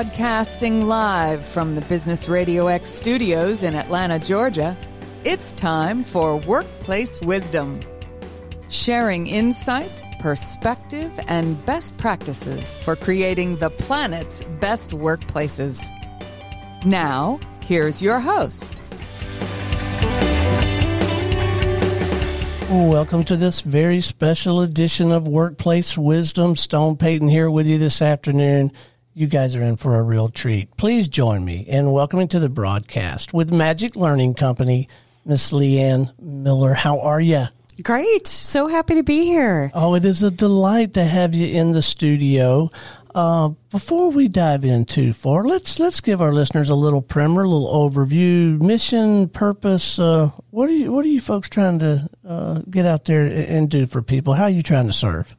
[0.00, 4.74] Broadcasting live from the Business Radio X studios in Atlanta, Georgia,
[5.24, 7.80] it's time for Workplace Wisdom.
[8.70, 15.90] Sharing insight, perspective, and best practices for creating the planet's best workplaces.
[16.82, 18.82] Now, here's your host.
[22.70, 26.56] Welcome to this very special edition of Workplace Wisdom.
[26.56, 28.72] Stone Payton here with you this afternoon.
[29.12, 30.76] You guys are in for a real treat.
[30.76, 34.88] Please join me in welcoming to the broadcast with Magic Learning Company,
[35.24, 36.74] Miss Leanne Miller.
[36.74, 37.46] How are you?
[37.82, 38.28] Great.
[38.28, 39.72] So happy to be here.
[39.74, 42.70] Oh, it is a delight to have you in the studio.
[43.12, 47.42] Uh, before we dive in too far, let's let's give our listeners a little primer,
[47.42, 49.98] a little overview, mission, purpose.
[49.98, 53.68] Uh, what are you What are you folks trying to uh, get out there and
[53.68, 54.34] do for people?
[54.34, 55.34] How are you trying to serve?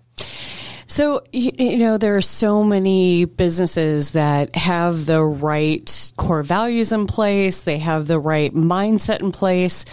[0.91, 7.07] So, you know, there are so many businesses that have the right core values in
[7.07, 9.85] place, they have the right mindset in place.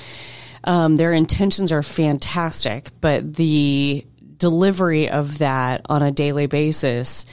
[0.65, 4.05] Um, their intentions are fantastic, but the
[4.39, 7.27] delivery of that on a daily basis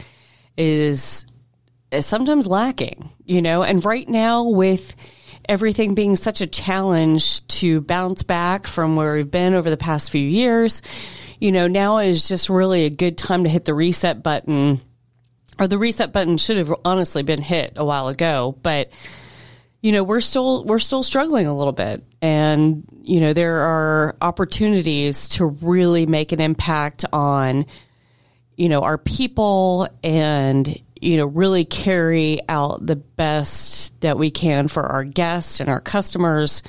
[0.56, 1.26] is,
[1.92, 4.96] is sometimes lacking, you know, and right now with
[5.50, 10.12] everything being such a challenge to bounce back from where we've been over the past
[10.12, 10.84] few years,
[11.46, 14.80] you know, now is just really a good time to hit the reset button.
[15.60, 18.92] Or the reset button should have honestly been hit a while ago, but
[19.80, 22.04] you know, we're still we're still struggling a little bit.
[22.20, 27.68] And you know, there are opportunities to really make an impact on
[28.56, 34.68] you know, our people and you know, really carry out the best that we can
[34.68, 36.64] for our guests and our customers.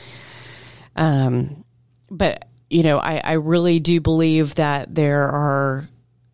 [0.97, 1.65] Um,
[2.11, 5.84] but you know, I, I really do believe that there are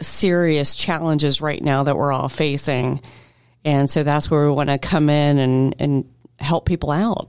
[0.00, 3.00] serious challenges right now that we're all facing.
[3.64, 7.28] And so that's where we want to come in and, and help people out.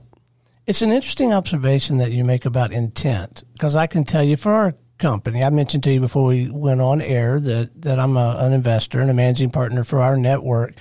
[0.66, 4.54] It's an interesting observation that you make about intent because I can tell you for
[4.54, 8.38] our company, I mentioned to you before we went on air that, that I'm a,
[8.40, 10.76] an investor and a managing partner for our network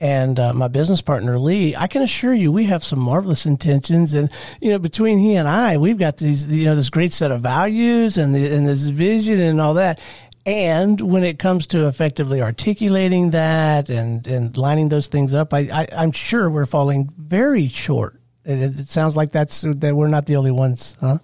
[0.00, 4.14] and uh, my business partner Lee, I can assure you we have some marvelous intentions,
[4.14, 7.32] and you know between he and I, we've got these you know this great set
[7.32, 10.00] of values and the, and this vision and all that.
[10.46, 15.88] And when it comes to effectively articulating that and and lining those things up, I,
[15.92, 18.20] I am sure we're falling very short.
[18.44, 21.18] It, it sounds like that's that we're not the only ones, huh?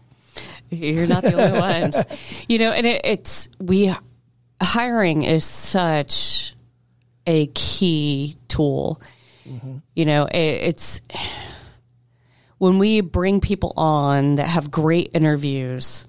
[0.71, 1.97] You're not the only ones,
[2.49, 2.73] you know.
[2.73, 3.95] And it, it's we
[4.61, 6.54] hiring is such
[7.27, 9.01] a key tool.
[9.49, 9.77] Mm-hmm.
[9.95, 11.01] You know, it, it's
[12.59, 16.07] when we bring people on that have great interviews.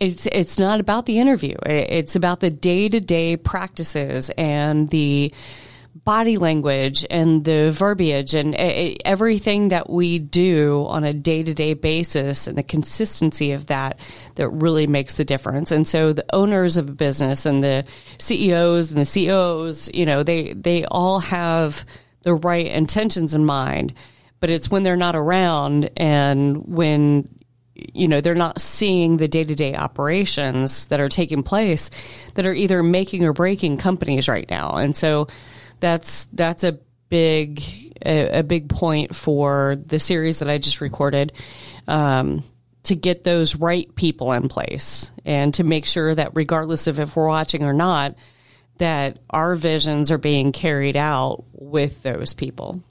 [0.00, 1.56] It's it's not about the interview.
[1.66, 5.32] It's about the day to day practices and the
[6.08, 11.74] body language and the verbiage and everything that we do on a day to day
[11.74, 14.00] basis and the consistency of that
[14.36, 15.70] that really makes the difference.
[15.70, 17.84] And so the owners of a business and the
[18.16, 21.84] CEOs and the COOs, you know, they, they all have
[22.22, 23.92] the right intentions in mind,
[24.40, 27.28] but it's when they're not around and when
[27.74, 31.90] you know they're not seeing the day-to-day operations that are taking place
[32.34, 35.28] that are either making or breaking companies right now and so
[35.80, 36.78] that's that's a
[37.08, 37.62] big
[38.04, 41.32] a, a big point for the series that I just recorded.
[41.86, 42.44] Um,
[42.84, 47.16] to get those right people in place and to make sure that regardless of if
[47.16, 48.14] we're watching or not,
[48.78, 52.82] that our visions are being carried out with those people.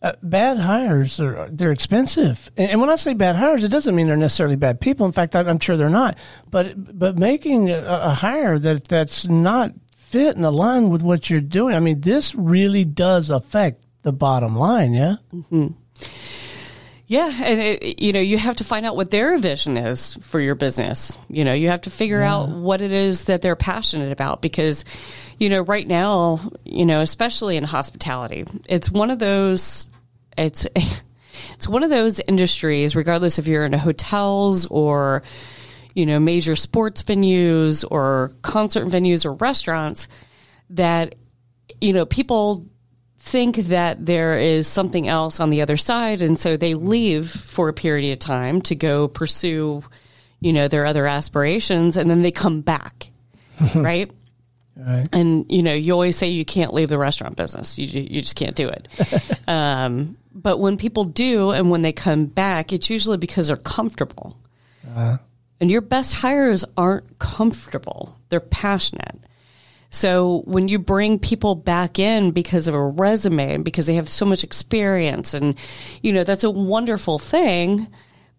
[0.00, 3.96] Uh, bad hires are they're expensive, and, and, when I say bad hires, it doesn't
[3.96, 5.06] mean they're necessarily bad people.
[5.06, 6.16] In fact, I, am sure they're not.
[6.48, 9.72] But but making a, a hire that that's not
[10.08, 11.74] fit and align with what you're doing.
[11.74, 15.16] I mean, this really does affect the bottom line, yeah?
[15.34, 15.68] Mm-hmm.
[17.06, 20.40] Yeah, and it, you know, you have to find out what their vision is for
[20.40, 21.16] your business.
[21.28, 22.34] You know, you have to figure yeah.
[22.34, 24.84] out what it is that they're passionate about because
[25.38, 29.88] you know, right now, you know, especially in hospitality, it's one of those
[30.36, 30.66] it's
[31.54, 35.22] it's one of those industries regardless if you're in hotels or
[35.98, 40.06] you know, major sports venues or concert venues or restaurants
[40.70, 41.16] that,
[41.80, 42.64] you know, people
[43.18, 46.22] think that there is something else on the other side.
[46.22, 49.82] And so they leave for a period of time to go pursue,
[50.38, 53.10] you know, their other aspirations and then they come back.
[53.74, 54.08] right?
[54.76, 55.08] Right.
[55.12, 57.76] And you know, you always say you can't leave the restaurant business.
[57.76, 58.86] You you just can't do it.
[59.48, 64.38] um, but when people do, and when they come back, it's usually because they're comfortable.
[64.94, 65.18] Uh,
[65.60, 69.18] and your best hires aren't comfortable, they're passionate.
[69.90, 74.08] So when you bring people back in because of a resume and because they have
[74.08, 75.56] so much experience and,
[76.02, 77.88] you know, that's a wonderful thing.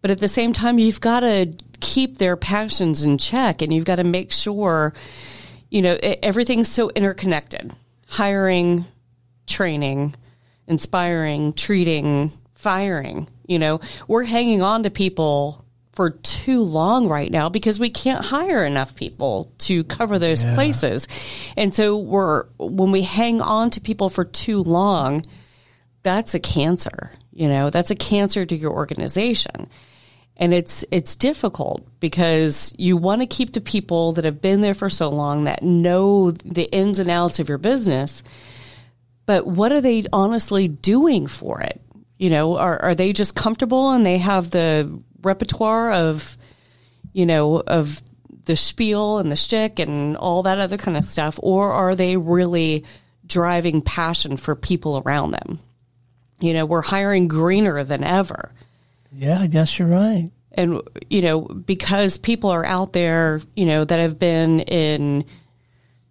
[0.01, 3.85] But at the same time, you've got to keep their passions in check and you've
[3.85, 4.93] got to make sure,
[5.69, 7.73] you know, everything's so interconnected.
[8.07, 8.85] Hiring,
[9.47, 10.15] training,
[10.67, 13.27] inspiring, treating, firing.
[13.47, 15.65] You know, we're hanging on to people
[15.99, 20.53] for too long right now because we can't hire enough people to cover those yeah.
[20.55, 21.09] places.
[21.57, 25.25] And so we're when we hang on to people for too long,
[26.01, 27.11] that's a cancer.
[27.33, 29.67] You know, that's a cancer to your organization.
[30.37, 34.73] And it's it's difficult because you want to keep the people that have been there
[34.73, 38.23] for so long that know the ins and outs of your business.
[39.25, 41.81] But what are they honestly doing for it?
[42.17, 46.37] You know, are, are they just comfortable and they have the repertoire of,
[47.13, 48.01] you know, of
[48.45, 52.17] the spiel and the shtick and all that other kind of stuff, or are they
[52.17, 52.85] really
[53.25, 55.59] driving passion for people around them?
[56.39, 58.51] You know, we're hiring greener than ever.
[59.11, 60.31] Yeah, I guess you're right.
[60.51, 65.25] And, you know, because people are out there, you know, that have been in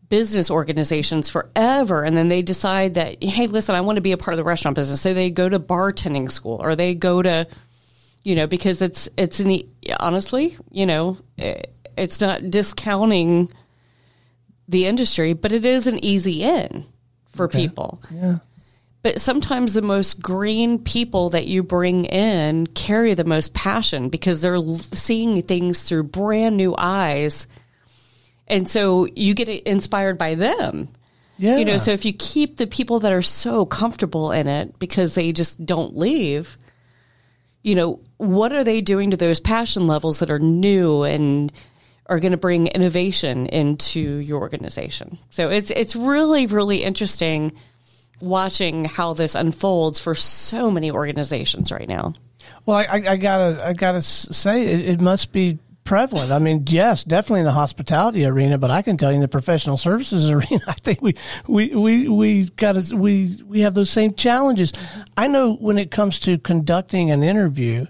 [0.08, 4.16] business organizations forever and then they decide that, hey, listen, I want to be a
[4.16, 5.00] part of the restaurant business.
[5.00, 7.46] So they go to bartending school or they go to,
[8.28, 9.62] you know, because it's it's an
[9.98, 11.62] honestly, you know, eh,
[11.96, 13.50] it's not discounting
[14.68, 16.84] the industry, but it is an easy in
[17.30, 17.58] for okay.
[17.58, 18.02] people.
[18.12, 18.38] Yeah.
[19.00, 24.42] But sometimes the most green people that you bring in carry the most passion because
[24.42, 27.48] they're seeing things through brand new eyes.
[28.46, 30.88] And so you get inspired by them.
[31.38, 31.56] Yeah.
[31.56, 35.14] You know, so if you keep the people that are so comfortable in it because
[35.14, 36.58] they just don't leave,
[37.62, 41.52] you know, what are they doing to those passion levels that are new and
[42.06, 45.18] are going to bring innovation into your organization?
[45.30, 47.52] So it's it's really really interesting
[48.20, 52.14] watching how this unfolds for so many organizations right now.
[52.66, 55.58] Well, I, I, gotta I gotta say it, it must be
[55.88, 56.30] prevalent.
[56.30, 59.28] I mean, yes, definitely in the hospitality arena, but I can tell you in the
[59.28, 61.14] professional services arena, I think we
[61.46, 64.74] we we we got to, we we have those same challenges.
[65.16, 67.86] I know when it comes to conducting an interview,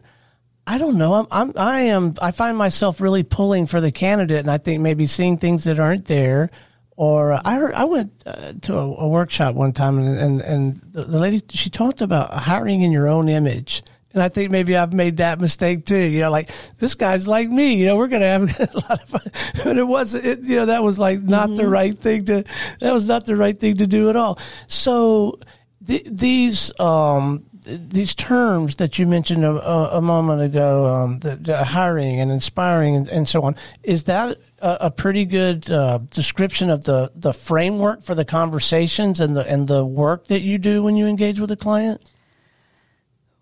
[0.65, 1.13] I don't know.
[1.13, 4.81] I'm, I'm I am I find myself really pulling for the candidate, and I think
[4.81, 6.51] maybe seeing things that aren't there.
[6.97, 10.41] Or uh, I heard, I went uh, to a, a, workshop one time, and and,
[10.41, 13.83] and the, the lady she talked about hiring in your own image
[14.19, 15.97] and I think maybe I've made that mistake too.
[15.97, 17.77] You know, like this guy's like me.
[17.77, 19.33] You know, we're going to have a lot of fun.
[19.63, 20.27] But it wasn't.
[20.27, 21.57] It, you know, that was like not mm-hmm.
[21.57, 22.45] the right thing to.
[22.81, 24.41] That was not the right thing to do at all.
[24.67, 25.39] So
[25.87, 31.37] th- these um, these terms that you mentioned a, a, a moment ago, um, the,
[31.37, 33.55] the, hiring and inspiring and, and, so on,
[33.85, 39.21] is that a, a pretty good uh, description of the the framework for the conversations
[39.21, 42.11] and the and the work that you do when you engage with a client?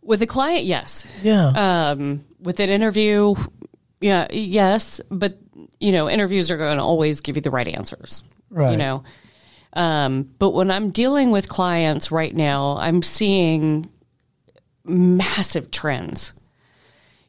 [0.07, 1.07] With a client, yes.
[1.23, 1.49] Yeah.
[1.91, 3.35] Um, with an interview,
[4.01, 5.01] yeah, yes.
[5.11, 5.39] But,
[5.81, 8.23] you know, interviews are going to always give you the right answers.
[8.49, 8.71] Right.
[8.71, 9.05] You know,
[9.73, 13.91] um, but when I'm dealing with clients right now, I'm seeing
[14.85, 16.33] massive trends,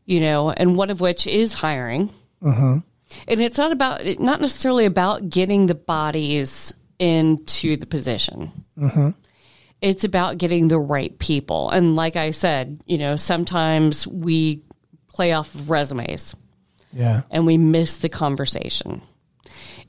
[0.06, 2.12] you know, and one of which is hiring.
[2.46, 2.80] Uh-huh.
[3.28, 8.52] And it's not about, not necessarily about getting the bodies into the position.
[8.80, 9.12] Uh-huh
[9.82, 11.70] it's about getting the right people.
[11.70, 14.64] And like I said, you know, sometimes we
[15.10, 16.36] play off of resumes.
[16.94, 17.24] Yeah.
[17.30, 19.02] And we miss the conversation.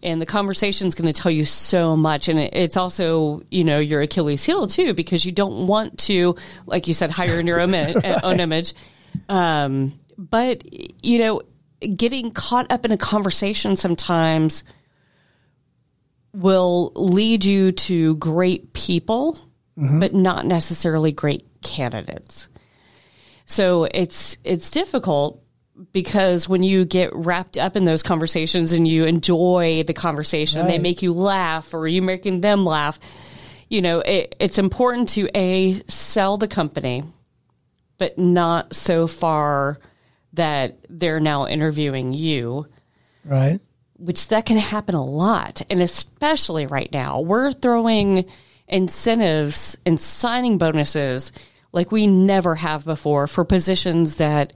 [0.02, 2.28] And the conversation is going to tell you so much.
[2.28, 6.86] And it's also, you know, your Achilles heel too, because you don't want to, like
[6.86, 8.74] you said, hire in your own, own image.
[9.28, 10.62] Um, but,
[11.04, 11.42] you know,
[11.96, 14.64] getting caught up in a conversation sometimes
[16.32, 19.38] will lead you to great people
[19.78, 20.00] mm-hmm.
[20.00, 22.48] but not necessarily great candidates.
[23.46, 25.42] So it's it's difficult
[25.92, 30.68] because when you get wrapped up in those conversations and you enjoy the conversation, right.
[30.68, 32.98] they make you laugh or you're making them laugh.
[33.68, 37.04] You know, it, it's important to a sell the company,
[37.96, 39.78] but not so far
[40.32, 42.66] that they're now interviewing you.
[43.24, 43.60] Right.
[43.96, 48.26] Which that can happen a lot, and especially right now, we're throwing
[48.68, 51.32] incentives and signing bonuses
[51.72, 54.52] like we never have before for positions that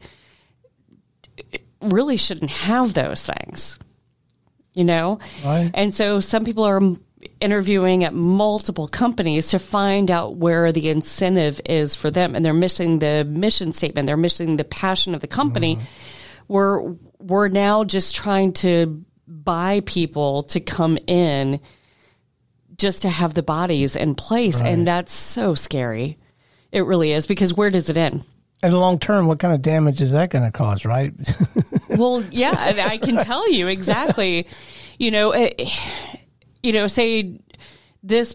[1.80, 3.78] really shouldn't have those things.
[4.74, 5.18] You know?
[5.44, 5.70] Right.
[5.74, 6.80] And so some people are
[7.40, 12.52] interviewing at multiple companies to find out where the incentive is for them and they're
[12.52, 15.76] missing the mission statement, they're missing the passion of the company.
[15.76, 15.82] Mm.
[16.48, 21.60] We're we're now just trying to buy people to come in
[22.82, 24.60] just to have the bodies in place.
[24.60, 24.72] Right.
[24.72, 26.18] And that's so scary.
[26.70, 28.24] It really is because where does it end?
[28.62, 31.12] And long term, what kind of damage is that going to cause, right?
[31.96, 32.54] Well, yeah,
[32.86, 34.46] I can tell you exactly.
[34.98, 35.68] You know, eh,
[36.62, 37.38] you know, say
[38.02, 38.34] this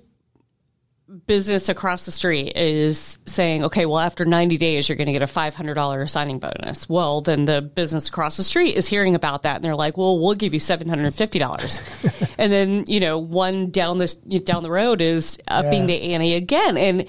[1.26, 5.22] business across the street is saying, okay, well, after 90 days, you're going to get
[5.22, 6.90] a $500 signing bonus.
[6.90, 10.20] Well, then the business across the street is hearing about that and they're like, well,
[10.20, 12.36] we'll give you $750.
[12.38, 15.88] and then, you know, one down this, down the road is upping Yeah.
[15.88, 16.78] the ante again.
[16.78, 17.06] And,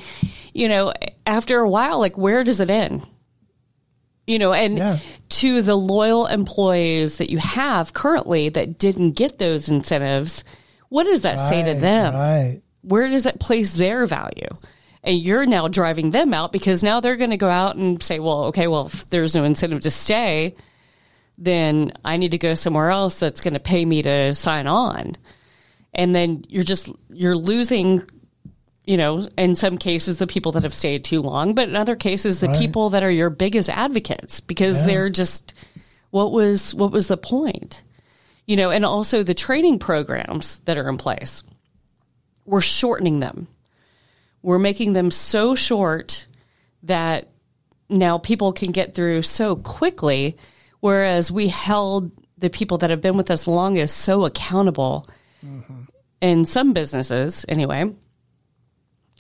[0.55, 0.93] you know,
[1.27, 3.05] after a while, like, where does it end?
[4.29, 4.99] You know, and Yeah.
[5.31, 10.45] to the loyal employees that you have currently that didn't get those incentives,
[10.89, 12.15] what does that say to them?
[12.15, 12.61] Right.
[12.83, 14.49] Where does it place their value?
[15.03, 18.19] And you're now driving them out because now they're going to go out and say,
[18.19, 20.55] well, okay, well, if there's no incentive to stay,
[21.39, 25.15] then I need to go somewhere else that's going to pay me to sign on.
[25.95, 28.03] And then you're just, you're losing,
[28.85, 31.97] you know, in some cases, the people that have stayed too long, but in other
[31.97, 32.59] cases, the Right.
[32.59, 35.55] people that are your biggest advocates because they're just,
[36.11, 37.83] what was, what was the point?
[38.47, 41.45] You know, and also the training programs that are in place
[42.49, 43.47] we're shortening them.
[44.43, 46.27] We're making them so short
[46.85, 47.29] that
[47.89, 50.37] now people can get through so quickly,
[50.81, 55.07] whereas we held the people that have been with us longest so accountable
[55.45, 55.83] mm-hmm.
[56.21, 57.93] in some businesses, anyway,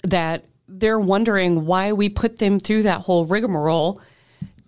[0.05, 4.01] that they're wondering why we put them through that whole rigmarole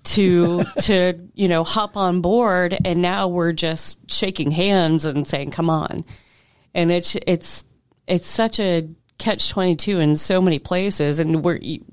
[0.02, 5.50] to to you know hop on board and now we're just shaking hands and saying
[5.50, 6.05] come on
[6.75, 7.67] and it's it's
[8.11, 8.88] it's such a
[9.19, 11.85] catch 22 in so many places and where you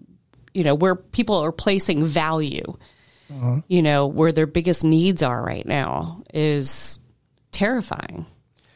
[0.54, 2.64] you know where people are placing value
[3.30, 3.62] uh-huh.
[3.68, 7.00] you know where their biggest needs are right now is
[7.58, 8.28] terrifying.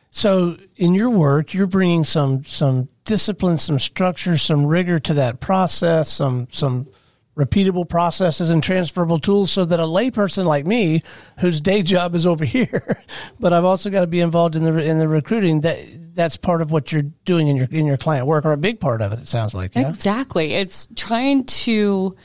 [0.10, 5.40] So in your work, you're bringing some some discipline, some structure, some rigor to that
[5.40, 6.88] process, some some
[7.36, 11.04] repeatable processes and transferable tools, so that a layperson like me,
[11.40, 12.98] whose day job is over here,
[13.40, 15.62] but I've also got to be involved in the in the recruiting.
[15.62, 15.80] That
[16.14, 18.80] that's part of what you're doing in your in your client work, or a big
[18.80, 19.20] part of it.
[19.20, 19.76] It sounds like.
[19.76, 19.90] Yeah.
[19.90, 20.54] Exactly.
[20.54, 22.16] It's trying to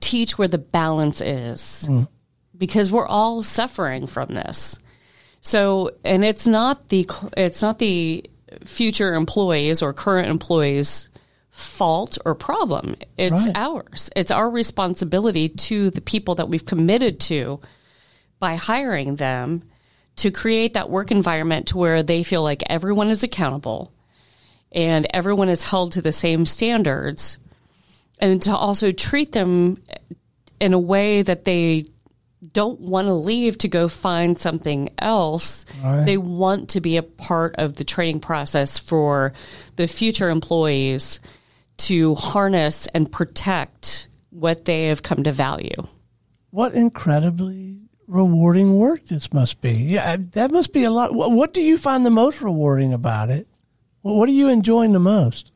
[0.00, 2.08] teach where the balance is mm.
[2.56, 4.78] because we're all suffering from this.
[5.40, 8.28] So, and it's not the it's not the
[8.64, 11.08] future employees or current employees
[11.58, 12.94] fault or problem.
[13.16, 13.56] It's Right.
[13.56, 14.10] ours.
[14.14, 17.58] It's our responsibility to the people that we've committed to
[18.38, 19.64] by hiring them
[20.16, 23.90] to create that work environment to where they feel like everyone is accountable
[24.70, 27.38] and everyone is held to the same standards
[28.20, 29.82] and to also treat them
[30.60, 31.86] in a way that they
[32.52, 35.66] don't want to leave to go find something else.
[35.82, 36.04] Right.
[36.06, 39.32] They want to be a part of the training process for
[39.74, 41.18] the future employees
[41.78, 45.86] to harness and protect what they have come to value.
[46.50, 49.72] What incredibly rewarding work this must be.
[49.72, 51.14] Yeah, that must be a lot.
[51.14, 53.46] What, do you find the most rewarding about it?
[54.02, 55.52] What are you enjoying the most?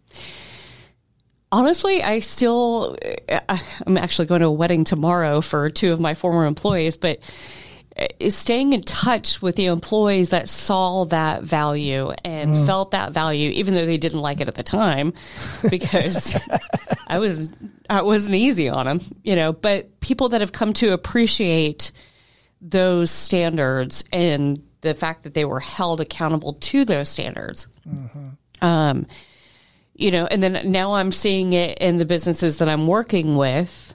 [1.51, 2.97] Honestly, I still,
[3.29, 7.19] I- I'm actually going to a wedding tomorrow for two of my former employees, but
[7.19, 7.23] uh,
[7.97, 12.67] Uh, staying in touch with the employees that saw that value and mm.
[12.67, 15.13] felt that value, even though they didn't like it at the time,
[15.71, 16.39] because
[17.07, 17.51] I was,
[17.91, 21.93] I wasn't easy on them, you know, but people that have come to appreciate
[22.63, 27.67] those standards and the fact that they were held accountable to those standards.
[27.89, 28.29] Mm-hmm.
[28.65, 29.07] Um,
[29.95, 33.92] you know, and then now I'm seeing it in the businesses that I'm working with,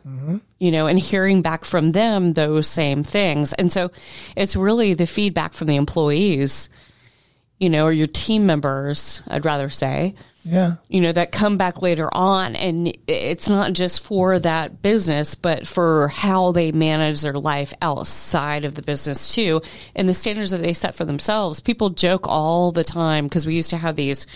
[0.60, 3.54] you know, and hearing back from them those same things.
[3.54, 3.92] And so
[4.36, 6.70] it's really the feedback from the employees,
[7.60, 10.76] you know, or your team members, I'd rather say, Yeah.
[10.90, 12.56] you know, that come back later on.
[12.56, 18.64] And it's not just for that business, but for how they manage their life outside
[18.66, 19.62] of the business too.
[19.96, 21.60] And the standards that they set for themselves.
[21.60, 24.28] People joke all the time because we used to have these,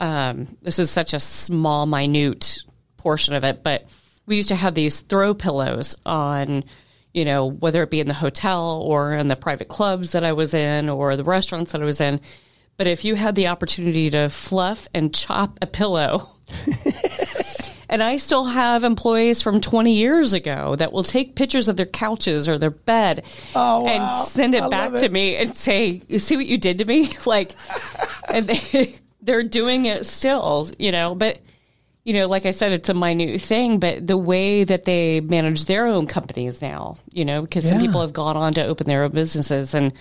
[0.00, 2.58] um, this is such a small, minute
[2.96, 3.84] portion of it, but
[4.26, 6.64] we used to have these throw pillows on,
[7.12, 10.32] you know, whether it be in the hotel or in the private clubs that I
[10.32, 12.20] was in or the restaurants that I was in.
[12.76, 16.30] But if you had the opportunity to fluff and chop a pillow,
[17.88, 21.86] and I still have employees from 20 years ago that will take pictures of their
[21.86, 23.24] couches or their bed
[23.54, 23.86] Oh, wow.
[23.88, 25.12] and send it I back to it.
[25.12, 27.52] me and say, "You see what you did to me?" Like,
[28.32, 31.14] and they, they're doing it still, you know.
[31.14, 31.40] But
[32.04, 35.66] you know, like I said, it's a minute thing, but the way that they manage
[35.66, 39.04] their own companies now, you know, because some people have gone on to open their
[39.04, 39.92] own businesses and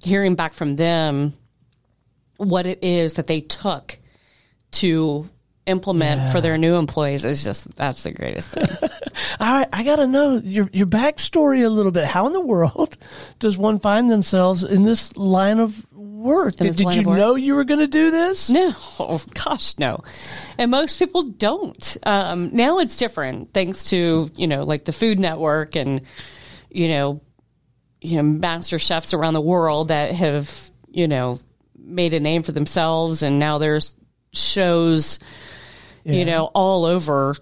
[0.00, 1.34] hearing back from them
[2.36, 3.98] what it is that they took
[4.70, 5.28] to
[5.66, 6.30] implement Yeah.
[6.32, 8.66] for their new employees is just that's the greatest thing.
[9.40, 12.04] All right, I got to know your your backstory a little bit.
[12.04, 12.96] How in the world
[13.40, 15.84] does one find themselves in this line of
[16.18, 16.56] work?
[16.56, 18.50] Did, did you know you were going to do this?
[18.50, 20.02] No, oh, gosh, no.
[20.58, 21.96] And most people don't.
[22.02, 26.02] Um, now it's different thanks to, you know, like the Food Network and,
[26.70, 27.20] you know,
[28.00, 31.38] you know, master chefs around the world that have, you know,
[31.76, 33.22] made a name for themselves.
[33.22, 33.96] And now there's
[34.32, 35.18] shows,
[36.04, 37.34] you know, all over,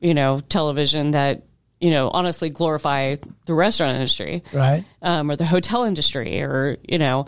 [0.00, 1.44] you know, television that,
[1.80, 4.84] you know, honestly glorify the restaurant industry Right.
[5.02, 7.26] um, or the hotel industry or you know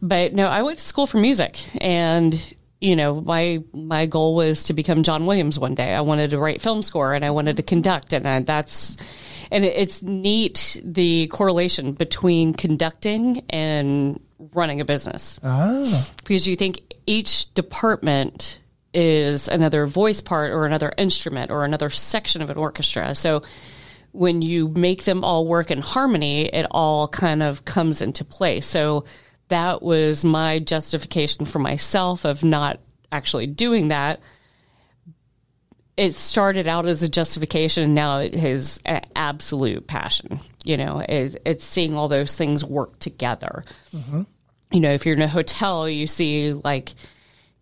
[0.00, 1.62] but no i went to school for music.
[1.80, 5.94] And you know my my goal was to become john williams one day.
[5.94, 8.12] I wanted to write film score and i wanted to conduct.
[8.12, 8.96] And I, that's
[9.50, 14.20] and it, it's neat the correlation between conducting and
[14.52, 15.40] running a business.
[15.42, 18.60] Ah, because you think each department
[18.94, 23.14] is another voice part or another instrument or another section of an orchestra.
[23.14, 23.42] So
[24.12, 28.60] when you make them all work in harmony, it all kind of comes into play.
[28.60, 29.04] So
[29.48, 34.20] that was my justification for myself of not actually doing that.
[35.96, 40.38] It started out as a justification, and now it is an absolute passion.
[40.64, 44.22] You know, it, it's seeing all those things work together mm-hmm.
[44.70, 46.92] you know, if you're in a hotel, you see like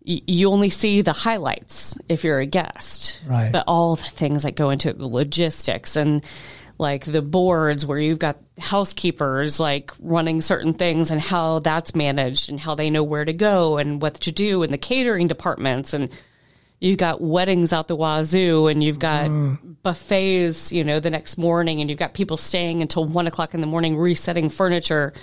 [0.07, 3.51] you only see the highlights if you're a guest, Right.
[3.51, 6.23] But all the things that go into it, the logistics and
[6.79, 12.49] like the boards where you've got housekeepers like running certain things and how that's managed
[12.49, 15.93] and how they know where to go and what to do and the catering departments
[15.93, 16.09] and
[16.79, 19.57] you've got weddings out the wazoo and you've got mm.
[19.81, 23.61] buffets, you know, the next morning and you've got people staying until one o'clock in
[23.61, 25.13] the morning resetting furniture,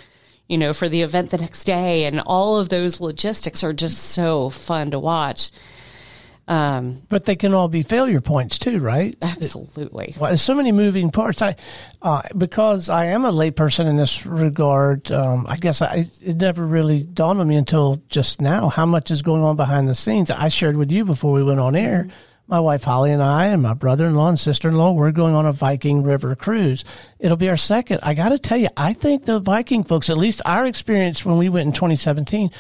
[0.49, 2.04] you know, for the event the next day.
[2.04, 5.50] And all of those logistics are just so fun to watch.
[6.47, 9.17] Um, but they can all be failure points too, right?
[9.23, 10.15] absolutely.
[10.19, 11.41] Well, there's so many moving parts.
[11.41, 11.57] I,
[12.02, 15.11] uh, because I am a layperson in this regard.
[15.11, 19.11] Um, I guess I, it never really dawned on me until just now how much
[19.11, 20.30] is going on behind the scenes.
[20.30, 22.09] I shared with you before we went on air.
[22.47, 26.02] My wife Holly and I and my brother-in-law and sister-in-law we're going on a Viking
[26.02, 26.85] River cruise.
[27.19, 28.00] It'll be our second.
[28.02, 31.39] I got to tell you, I think the Viking folks, at least our experience when
[31.39, 32.50] we went in 2017,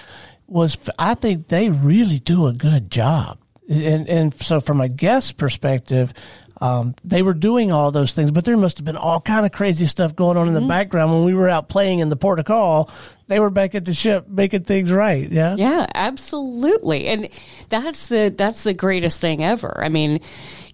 [0.46, 5.36] was I think they really do a good job and and so from a guest
[5.36, 6.12] perspective,
[6.60, 9.52] um, they were doing all those things, but there must have been all kind of
[9.52, 12.38] crazy stuff going on in the background when we were out playing in the port
[12.38, 12.90] of call.
[13.26, 15.30] They were back at the ship making things right.
[15.30, 17.06] Yeah, Yeah, absolutely.
[17.06, 17.28] And
[17.70, 19.82] that's the that's the greatest thing ever.
[19.82, 20.20] I mean,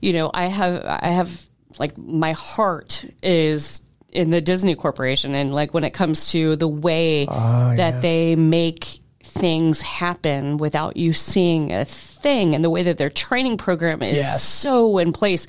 [0.00, 1.48] you know, I have I have
[1.79, 6.68] like my heart is in the Disney Corporation and like when it comes to the
[6.68, 8.00] way that yeah.
[8.00, 9.00] they make
[9.40, 14.14] things happen without you seeing a thing and the way that their training program is
[14.16, 14.42] Yes.
[14.44, 15.46] so in place.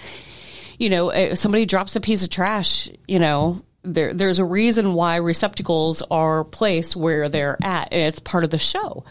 [0.79, 4.93] You know, if somebody drops a piece of trash, you know, there there's a reason
[4.93, 9.03] why receptacles are placed where they're at and it's part of the show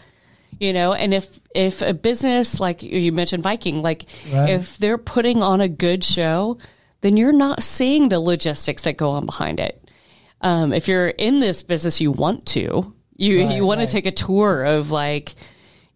[0.61, 4.49] you know and if if a business like you mentioned viking like Right.
[4.51, 6.57] if they're putting on a good show
[7.01, 9.91] then you're not seeing the logistics that go on behind it
[10.39, 13.87] um, if you're in this business you want to you Right, you want right.
[13.87, 15.35] to take a tour of like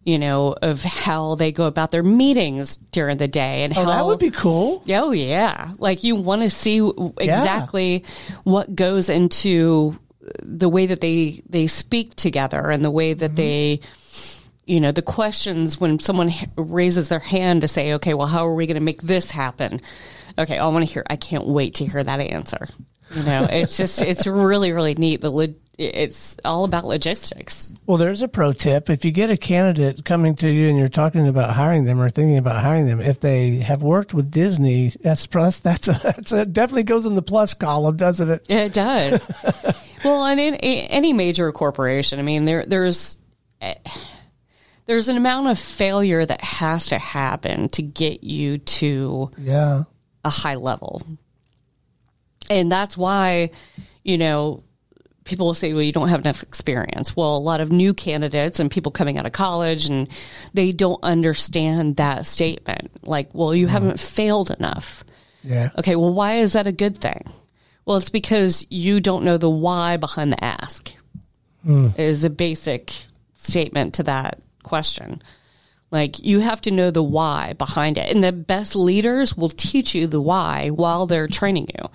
[0.04, 3.86] you know of how they go about their meetings during the day and oh, how
[3.86, 4.82] that would be cool.
[4.88, 6.78] Oh yeah, like you want to see
[7.18, 8.04] exactly
[8.44, 9.98] what goes into
[10.42, 13.36] the way that they they speak together and the way that mm-hmm.
[13.36, 13.80] they
[14.64, 18.54] you know the questions when someone raises their hand to say okay well how are
[18.54, 19.80] we going to make this happen?
[20.38, 22.66] Okay i want to hear i can't wait to hear that answer.
[23.14, 25.32] You know it's just it's really really neat the
[25.78, 28.88] it's all about logistics Well, there's a pro tip.
[28.88, 32.08] If you get a candidate coming to you and you're talking about hiring them or
[32.08, 36.32] thinking about hiring them, if they have worked with Disney, that's plus that's a, that's
[36.32, 38.46] a definitely goes in the plus column, doesn't it?
[38.48, 39.20] It does.
[40.04, 43.18] well, and in a- any major corporation, I mean, there there's
[44.86, 49.84] there's an amount of failure that has to happen to get you to Yeah.
[50.24, 51.02] a high level,
[52.50, 53.50] and that's why
[54.04, 54.62] you know
[55.26, 57.14] people will say, well, you don't have enough experience.
[57.14, 60.08] Well, a lot of new candidates and people coming out of college and
[60.54, 62.90] they don't understand that statement.
[63.06, 63.70] Like, well, you mm.
[63.70, 65.04] haven't failed enough.
[65.42, 65.70] Yeah.
[65.78, 67.30] Okay, well, why is that a good thing?
[67.84, 70.92] Well, it's because you don't know the why behind the ask,
[71.64, 71.96] mm.
[71.98, 72.94] is a basic
[73.34, 75.22] statement to that question.
[75.92, 78.12] Like, you have to know the why behind it.
[78.12, 81.88] And the best leaders will teach you the why while they're training you.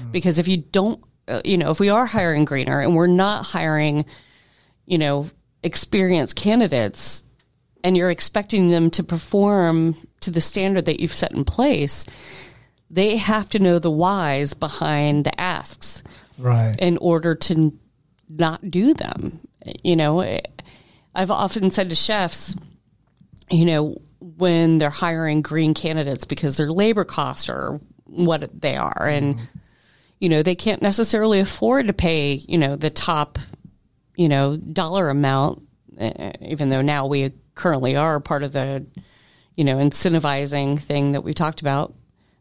[0.00, 0.12] Mm.
[0.12, 3.46] Because if you don't, Uh, you know, if we are hiring greener and we're not
[3.46, 4.04] hiring,
[4.86, 5.28] you know,
[5.62, 7.24] experienced candidates,
[7.82, 12.04] and you're expecting them to perform to the standard that you've set in place,
[12.90, 16.02] they have to know the whys behind the asks
[16.38, 16.74] Right.
[16.78, 17.78] in order to
[18.28, 19.40] not do them.
[19.82, 20.40] You know, eh,
[21.14, 22.56] I've often said to chefs,
[23.50, 29.06] you know, when they're hiring green candidates because their labor costs are what they are,
[29.06, 29.53] and mm-hmm.
[30.24, 33.38] You know they can't necessarily afford to pay you know the top
[34.16, 35.66] you know dollar amount,
[35.98, 38.86] eh, even though now we currently are part of the
[39.54, 41.92] you know incentivizing thing that we talked about,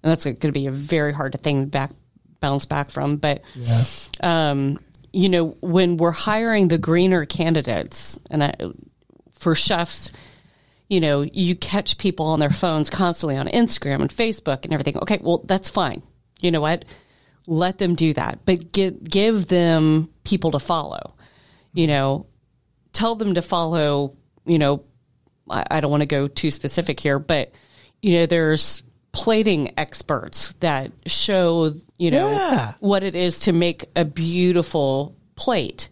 [0.01, 1.91] and that's going to be a very hard thing to back
[2.39, 3.83] bounce back from, but Yeah.
[4.21, 4.79] um,
[5.11, 8.53] you know, when we're hiring the greener candidates, and I,
[9.33, 10.11] for chefs,
[10.89, 14.97] you know, you catch people on their phones constantly on Instagram and Facebook and everything.
[14.97, 16.01] Okay, well, that's fine.
[16.41, 16.85] You know what?
[17.47, 21.15] Let them do that, but give give them people to follow.
[21.73, 22.25] You know,
[22.93, 24.15] tell them to follow.
[24.45, 24.83] You know,
[25.49, 27.51] I, I don't want to go too specific here, but
[28.01, 32.73] you know, there's plating experts that show you know Yeah.
[32.79, 35.87] what it is to make a beautiful plate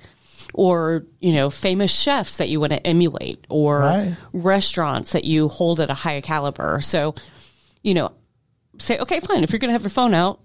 [0.56, 4.16] or you know famous chefs that you want to emulate or Right.
[4.34, 7.14] restaurants that you hold at a high caliber so
[7.84, 8.12] you know
[8.80, 10.40] say okay fine if you're going to have your phone out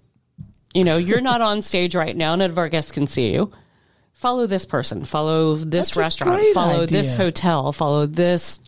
[0.77, 3.51] you know you're not on stage right now none of our guests can see you
[4.13, 8.59] follow this person follow this That's restaurant follow this hotel follow this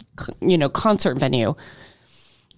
[0.42, 1.56] you know concert venue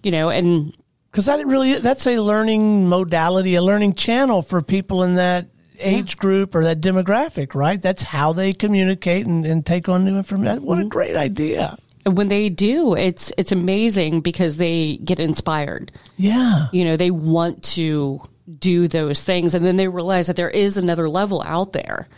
[0.02, 0.76] you know and
[1.10, 6.16] Because that really that's a learning modality, a learning channel for people in that age
[6.16, 7.80] group or that demographic, right?
[7.80, 10.64] That's how they communicate and, and take on new information.
[10.64, 10.88] What a mm-hmm.
[10.88, 11.76] great idea.
[12.06, 15.92] And when they do, it's it's amazing because they get inspired.
[16.16, 16.68] Yeah.
[16.72, 18.22] You know, they want to
[18.58, 22.08] do those things and then they realize that there is another level out there,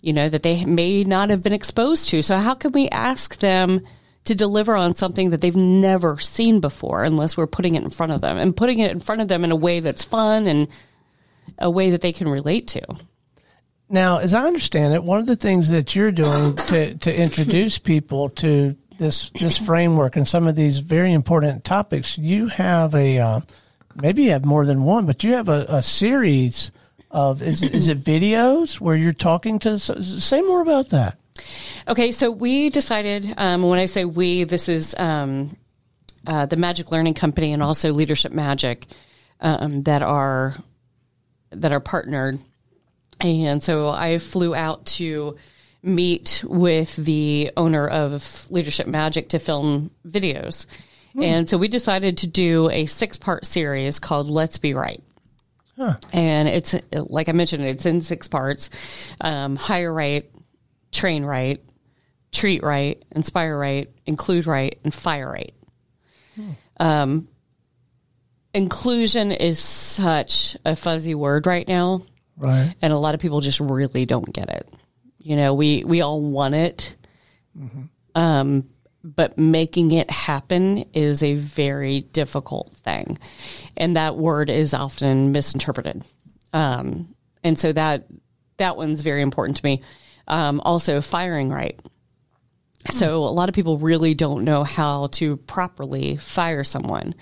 [0.00, 2.22] you know, that they may not have been exposed to.
[2.22, 3.82] So how can we ask them
[4.24, 8.12] to deliver on something that they've never seen before unless we're putting it in front
[8.12, 10.68] of them and putting it in front of them in a way that's fun and
[11.58, 12.82] a way that they can relate to.
[13.88, 17.78] Now, as I understand it, one of the things that you're doing to, to introduce
[17.78, 23.18] people to this this framework and some of these very important topics, you have a
[23.18, 23.40] uh,
[24.00, 26.70] maybe you have more than one, but you have a, a series
[27.10, 31.18] of is is it videos where you're talking to say more about that.
[31.88, 35.56] Okay, so we decided, um, when I say we, this is um,
[36.26, 38.86] uh, the Magic Learning Company and also Leadership Magic
[39.40, 40.54] um, that are
[41.50, 42.38] that are partnered.
[43.20, 45.36] And so I flew out to
[45.82, 50.66] meet with the owner of Leadership Magic to film videos.
[51.20, 55.02] And so we decided to do a six part series called Let's Be Right.
[56.12, 58.70] And it's like I mentioned, it's in six parts:
[59.20, 60.30] um, hire right,
[60.92, 61.60] train right,
[62.30, 65.54] treat right, inspire right, include right, and fire right.
[66.78, 67.28] Um,
[68.54, 72.02] inclusion is such a fuzzy word right now,
[72.36, 72.74] Right.
[72.82, 74.68] and a lot of people just really don't get it.
[75.18, 76.96] You know, we we all want it,
[78.14, 78.68] um,
[79.04, 83.18] but making it happen is a very difficult thing,
[83.76, 86.04] and that word is often misinterpreted.
[86.52, 88.06] Um, and so that
[88.58, 89.82] that one's very important to me.
[90.28, 91.78] Um, also, firing right.
[92.90, 97.14] So a lot of people really don't know how to properly fire someone.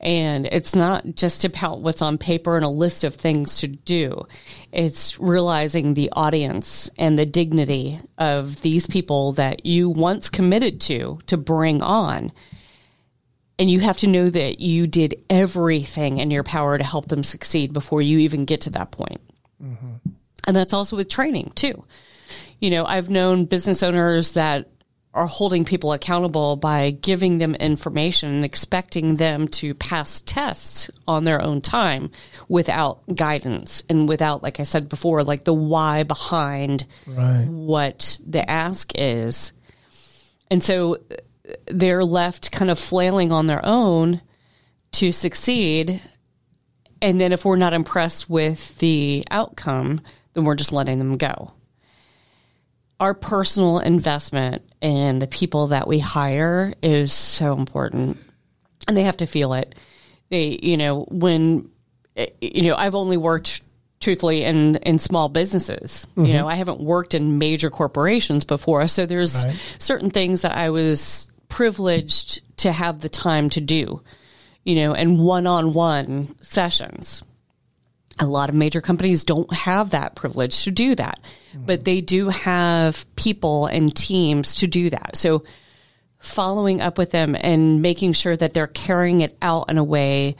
[0.00, 4.26] And it's not just about what's on paper and a list of things to do.
[4.72, 11.18] It's realizing the audience and the dignity of these people that you once committed to
[11.26, 12.32] to bring on.
[13.58, 17.24] And you have to know that you did everything in your power to help them
[17.24, 19.20] succeed before you even get to that point.
[19.60, 20.10] Mm-hmm.
[20.46, 21.84] And that's also with training too.
[22.60, 24.68] You know, I've known business owners that
[25.14, 31.24] are holding people accountable by giving them information and expecting them to pass tests on
[31.24, 32.10] their own time
[32.48, 37.46] without guidance and without, like I said before, like the why behind Right.
[37.46, 39.52] what the ask is.
[40.50, 44.20] And so uh, they're left kind of flailing on their own
[44.92, 46.02] to succeed.
[47.00, 50.02] And then if we're not impressed with the outcome,
[50.34, 51.52] then we're just letting them go.
[53.00, 58.18] Our personal investment in the people that we hire is so important.
[58.86, 59.74] And they have to feel it.
[60.30, 61.70] They, you know, when,
[62.16, 63.62] eh, you know, I've only worked
[64.00, 66.06] truthfully in, in small businesses.
[66.16, 68.86] You know, I haven't worked in major corporations before.
[68.88, 69.56] So there's Right.
[69.78, 74.00] certain things that I was privileged to have the time to do,
[74.64, 77.22] you know, and one on one sessions.
[78.20, 81.20] A lot of major companies don't have that privilege to do that,
[81.54, 85.16] but they do have people and teams to do that.
[85.16, 85.44] So
[86.18, 90.36] following up with them and making sure that they're carrying it out in a way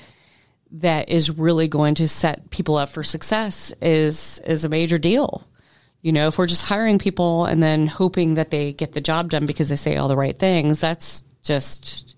[0.70, 5.46] that is really going to set people up for success is is a major deal.
[6.02, 9.30] You know, if we're just hiring people and then hoping that they get the job
[9.30, 12.16] done because they say all the right things, that's just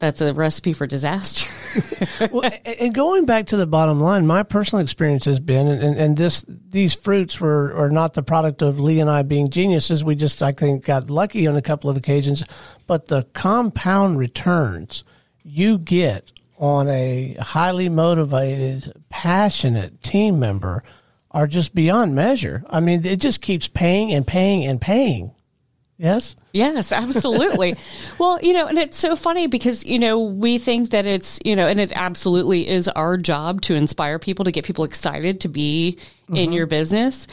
[0.00, 1.48] that's a recipe for disaster.
[2.32, 6.16] well, and going back to the bottom line, my personal experience has been, and, and
[6.16, 10.02] this these fruits were are not the product of Lee and I being geniuses.
[10.02, 12.42] We just, I think, got lucky on a couple of occasions.
[12.86, 15.04] But the compound returns
[15.44, 20.82] you get on a highly motivated, passionate team member
[21.30, 22.64] are just beyond measure.
[22.68, 25.32] I mean, it just keeps paying and paying and paying.
[26.00, 26.34] Yes.
[26.54, 27.76] Yes, absolutely.
[28.18, 31.54] well, you know, and it's so funny because, you know, we think that it's, you
[31.54, 35.48] know, and it absolutely is our job to inspire people, to get people excited to
[35.48, 36.36] be mm-hmm.
[36.36, 37.26] in your business.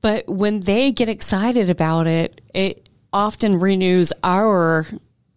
[0.00, 4.84] But when they get excited about it, it often renews our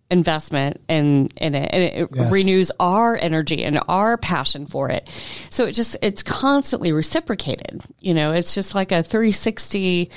[0.09, 2.31] investment in, in it and it yes.
[2.31, 5.07] renews our energy and our passion for it.
[5.51, 7.83] So it just, it's constantly reciprocated.
[7.99, 10.09] You know, it's just like a 360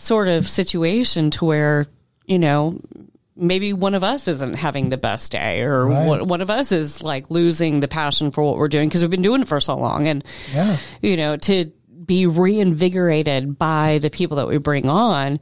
[0.00, 1.86] sort of situation to where,
[2.24, 2.80] you know,
[3.36, 6.06] maybe one of us isn't having the best day or right.
[6.06, 9.10] one, one, of us is like losing the passion for what we're doing because we've
[9.10, 10.08] been doing it for so long.
[10.08, 10.78] And, yeah.
[11.02, 11.70] you know, to
[12.06, 15.38] be reinvigorated by the people that we bring on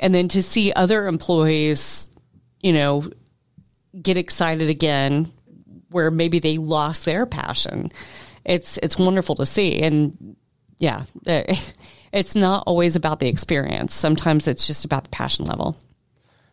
[0.00, 2.12] and then to see other employees,
[2.60, 3.08] you know,
[4.00, 5.32] get excited again
[5.90, 7.92] where maybe they lost their passion.
[8.44, 9.80] It's, it's wonderful to see.
[9.80, 10.36] And
[10.78, 11.04] yeah,
[12.12, 13.94] it's not always about the experience.
[13.94, 15.76] Sometimes it's just about the passion level.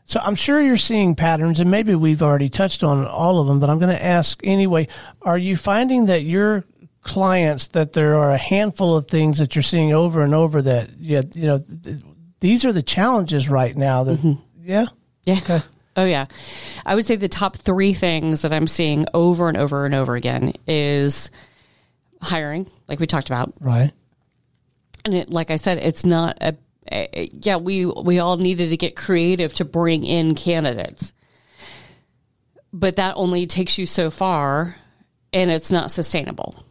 [0.06, 3.60] So I'm sure you're seeing patterns, and maybe we've already touched on all of them,
[3.60, 4.88] but I'm going to ask anyway.
[5.22, 6.64] Are you finding that your
[7.02, 10.90] clients that there are a handful of things that you're seeing over and over that
[11.00, 11.98] yeah, you know th-
[12.40, 14.42] these are the challenges right now that mm-hmm.
[14.62, 14.86] yeah
[15.24, 15.62] yeah okay.
[15.96, 16.26] oh yeah
[16.86, 20.16] i would say the top three things that i'm seeing over and over and over
[20.16, 21.32] again is
[22.22, 23.92] hiring like we talked about right
[25.06, 26.56] and it, like I said, it's not a,
[26.92, 31.14] a, yeah, we, we all needed to get creative to bring in candidates,
[32.74, 34.76] but that only takes you so far
[35.34, 36.64] and it's not sustainable.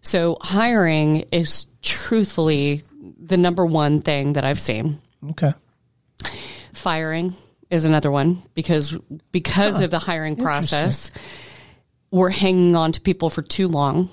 [0.00, 2.82] So hiring is truthfully
[3.18, 5.00] the number one thing that I've seen.
[5.30, 5.52] Okay.
[6.72, 7.34] Firing
[7.70, 8.96] is another one because
[9.32, 9.84] because huh.
[9.84, 11.10] of the hiring process,
[12.10, 14.08] we're hanging on to people for too long.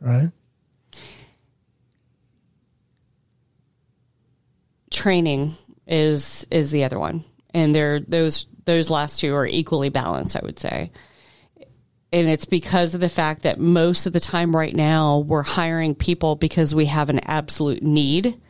[0.00, 0.30] Right.
[5.04, 5.54] Training
[5.86, 10.40] is is the other one, and they're those those last two are equally balanced, I
[10.42, 10.90] would say.
[12.10, 15.94] And it's because of the fact that most of the time right now we're hiring
[15.94, 18.40] people because we have an absolute need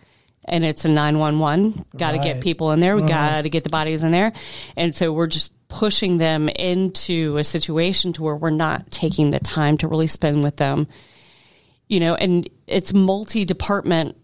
[0.45, 1.87] and it's a 911.
[1.97, 2.25] Got to right.
[2.25, 2.95] get people in there.
[2.95, 3.09] We uh-huh.
[3.09, 4.35] got to get the bodies in there.
[4.77, 9.41] And so we're just pushing them into a situation to where we're not taking the
[9.41, 10.87] time to really spend with them.
[11.89, 14.19] You know, and it's multi department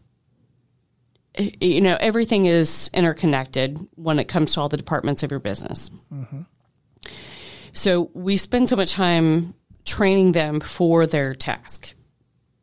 [1.61, 5.91] you know, everything is interconnected when it comes to all the departments of your business.
[6.13, 6.43] Mm-hmm.
[7.73, 11.95] So we spend so much time training them for their task.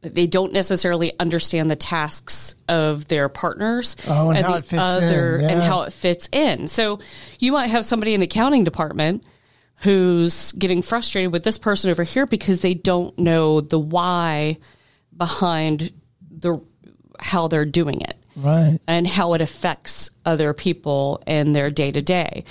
[0.01, 5.49] They don't necessarily understand the tasks of their partners oh, and, and the other yeah.
[5.49, 6.67] and how it fits in.
[6.67, 6.99] So
[7.39, 9.23] you might have somebody in the accounting department
[9.77, 14.57] who's getting frustrated with this person over here because they don't know the why
[15.15, 15.91] behind
[16.29, 16.61] the
[17.19, 22.01] how they're doing it right and how it affects other people in their day to
[22.01, 22.43] day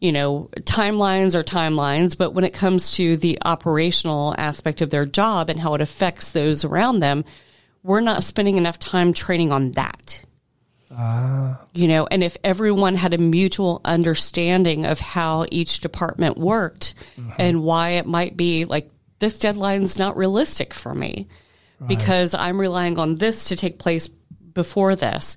[0.00, 5.04] you know timelines are timelines but when it comes to the operational aspect of their
[5.06, 7.24] job and how it affects those around them
[7.82, 10.22] we're not spending enough time training on that
[10.96, 11.54] uh.
[11.74, 17.34] you know and if everyone had a mutual understanding of how each department worked uh-huh.
[17.38, 21.26] and why it might be like this deadline's not realistic for me
[21.80, 21.88] right.
[21.88, 24.08] because i'm relying on this to take place
[24.56, 25.36] before this,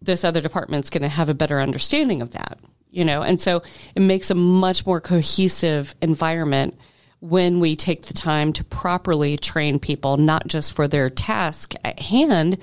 [0.00, 2.60] this other department's going to have a better understanding of that,
[2.90, 3.22] you know?
[3.22, 3.62] And so
[3.96, 6.78] it makes a much more cohesive environment
[7.18, 11.98] when we take the time to properly train people, not just for their task at
[11.98, 12.58] hand,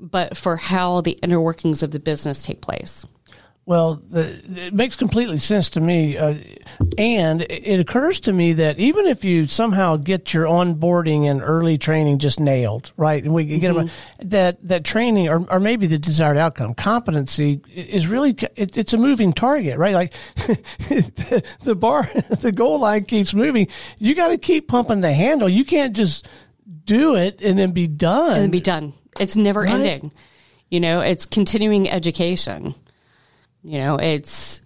[0.00, 3.06] but for how the inner workings of the business take place.
[3.68, 6.16] Well, the, it makes completely sense to me.
[6.16, 6.36] Uh,
[6.96, 11.76] and it occurs to me that even if you somehow get your onboarding and early
[11.76, 13.22] training just nailed, right?
[13.22, 13.58] And we mm-hmm.
[13.58, 18.78] get them, that, that training or, or maybe the desired outcome, competency is really, it,
[18.78, 19.92] it's a moving target, right?
[19.92, 22.04] Like the, the bar,
[22.40, 23.68] the goal line keeps moving.
[23.98, 25.46] You got to keep pumping the handle.
[25.46, 26.26] You can't just
[26.86, 28.32] do it and then be done.
[28.32, 28.94] And then be done.
[29.20, 29.74] It's never right?
[29.74, 30.12] ending.
[30.70, 32.74] You know, it's continuing education
[33.68, 34.62] You know, it's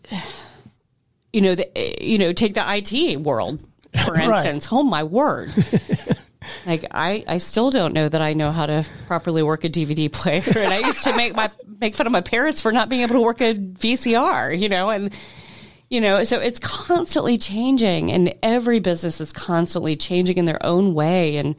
[1.33, 1.69] you know, the,
[2.01, 3.59] you know, take the IT world
[4.05, 4.29] for Right.
[4.29, 4.69] instance.
[4.71, 5.53] Oh my word.
[6.67, 10.11] like I, I still don't know that I know how to properly work a DVD
[10.13, 10.43] player.
[10.57, 13.17] And I used to make my make fun of my parents for not being able
[13.17, 15.13] to work a VCR, you know, and
[15.91, 20.95] you know, so it's constantly changing and every business is constantly changing in their own
[20.95, 21.57] way and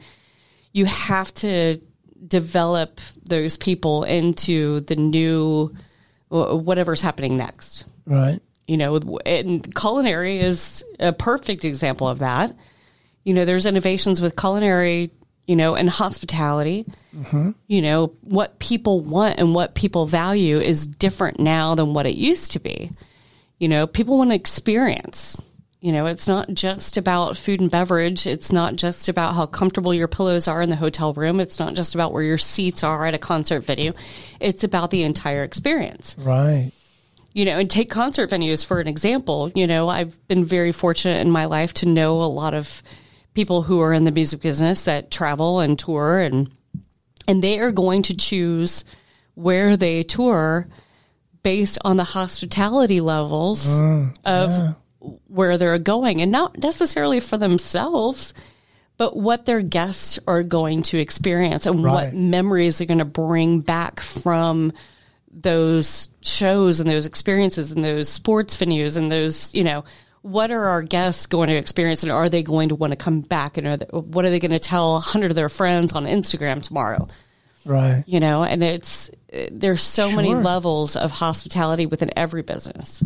[0.72, 1.78] you have to
[2.26, 5.76] develop those people into the new
[6.34, 7.84] whatever's happening next.
[8.06, 8.40] Right.
[8.66, 12.54] you know and culinary is a perfect example of that.
[13.22, 15.10] You know there's innovations with culinary
[15.46, 16.86] you know and hospitality.
[17.16, 17.52] Mm-hmm.
[17.66, 22.16] You know what people want and what people value is different now than what it
[22.16, 22.90] used to be.
[23.58, 25.40] You know people want to experience
[25.84, 28.26] you know it's not just about food and beverage.
[28.26, 31.40] It's not just about how comfortable your pillows are in the hotel room.
[31.40, 33.92] It's not just about where your seats are at a concert venue.
[34.40, 36.16] It's about the entire experience.
[36.18, 36.72] Right.
[37.34, 39.52] you know, and take concert venues for an example.
[39.54, 42.82] You know, I've been very fortunate in my life to know a lot of
[43.34, 46.50] people who are in the music business that travel and tour and
[47.28, 48.84] and they are going to choose
[49.34, 50.66] where they tour
[51.42, 54.76] based on the hospitality levels mm, of
[55.28, 58.34] where they're going and not necessarily for themselves
[58.96, 61.92] but what their guests are going to experience and Right.
[61.92, 64.72] what memories they're going to bring back from
[65.32, 69.84] those shows and those experiences and those sports venues and those, you know,
[70.22, 73.20] what are our guests going to experience and are they going to want to come
[73.20, 75.92] back and are they, what are they going to tell a hundred of their friends
[75.92, 77.08] on Instagram tomorrow?
[77.66, 78.04] Right.
[78.06, 83.02] You know, and it's, eh, there's so many levels of hospitality within every business.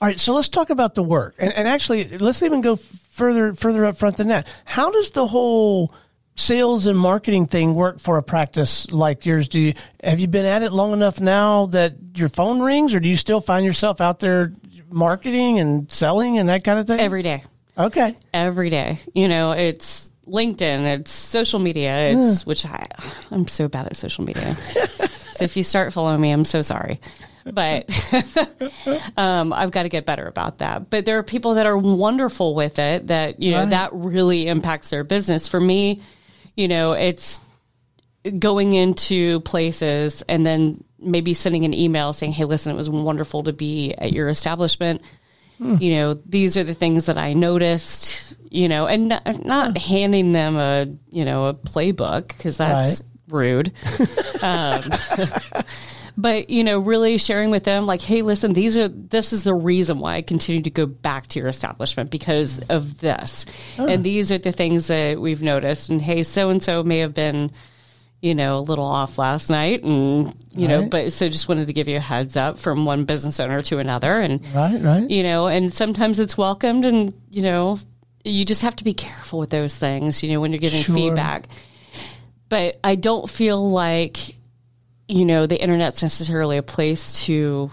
[0.00, 3.52] All right, so let's talk about the work, and, and actually, let's even go further
[3.54, 4.46] further up front than that.
[4.64, 5.92] How does the whole
[6.36, 9.48] sales and marketing thing work for a practice like yours?
[9.48, 13.00] Do you have you been at it long enough now that your phone rings, or
[13.00, 14.52] do you still find yourself out there
[14.88, 17.00] marketing and selling and that kind of thing?
[17.00, 17.42] Every day.
[17.76, 19.00] okay, every day.
[19.16, 22.50] You know, it's LinkedIn, it's social media, it's hmm.
[22.50, 22.86] which I
[23.32, 24.54] I'm so bad at social media.
[25.34, 27.00] so if you start following me, I'm so sorry.
[27.44, 27.88] But
[29.16, 30.90] um, I've got to get better about that.
[30.90, 33.70] But there are people that are wonderful with it that, you know, Right.
[33.70, 35.48] that really impacts their business.
[35.48, 36.02] For me,
[36.56, 37.40] you know, it's
[38.38, 43.44] going into places and then maybe sending an email saying, "Hey, listen, it was wonderful
[43.44, 45.00] to be at your establishment.
[45.60, 48.36] You know, these are the things that I noticed.
[48.50, 53.72] You know, and not, not handing them a you know a playbook because that's rude.
[54.42, 54.90] um,
[56.18, 59.54] but you know, really sharing with them like, "Hey, listen, these are this is the
[59.54, 63.46] reason why I continue to go back to your establishment because of this,
[63.78, 65.88] and these are the things that we've noticed.
[65.88, 67.52] And hey, so and so may have been."
[68.20, 71.72] you know, a little off last night and, you know, but so just wanted to
[71.72, 74.18] give you a heads up from one business owner to another.
[74.18, 77.78] And, right, right, you know, and sometimes it's welcomed and, you know,
[78.24, 80.96] you just have to be careful with those things, you know, when you're giving Sure.
[80.96, 81.46] feedback.
[82.48, 84.34] But I don't feel like,
[85.08, 87.70] you know, the internet's necessarily a place to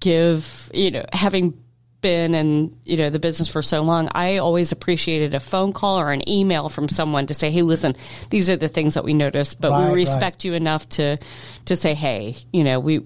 [0.00, 1.62] give, you know, having
[2.00, 6.00] been in, you know, the business for so long, I always appreciated a phone call
[6.00, 7.94] or an email from someone to say, Hey, listen,
[8.30, 9.94] these are the things that we noticed, but Right, we right.
[9.94, 11.18] respect you enough to,
[11.66, 13.02] to say, Hey, you know, we,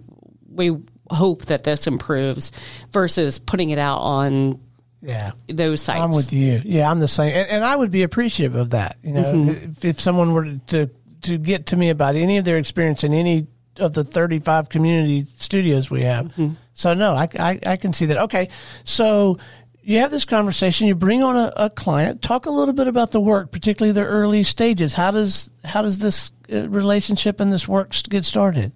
[0.48, 0.76] we
[1.10, 2.52] hope that this improves
[2.90, 4.60] versus putting it out on
[5.02, 5.32] yeah.
[5.48, 6.00] those sites.
[6.00, 6.62] I'm with you.
[6.64, 8.96] Yeah, I'm the same, and, and I would be appreciative of that.
[9.02, 9.70] You know, mm-hmm.
[9.72, 10.90] if, if someone were to
[11.24, 13.46] to get to me about any of their experience in any
[13.78, 16.32] of the 35 community studios we have.
[16.72, 18.18] So no, I, I I can see that.
[18.18, 18.48] Okay,
[18.84, 19.38] so
[19.82, 20.86] you have this conversation.
[20.88, 22.22] You bring on a, a client.
[22.22, 24.92] Talk a little bit about the work, particularly the early stages.
[24.92, 28.72] How does how does this uh, relationship and this work get started?